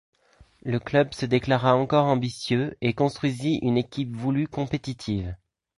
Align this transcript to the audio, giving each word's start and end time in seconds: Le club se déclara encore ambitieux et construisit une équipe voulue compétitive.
Le 0.63 0.79
club 0.79 1.13
se 1.13 1.27
déclara 1.27 1.75
encore 1.75 2.05
ambitieux 2.07 2.75
et 2.81 2.95
construisit 2.95 3.59
une 3.61 3.77
équipe 3.77 4.15
voulue 4.15 4.47
compétitive. 4.47 5.35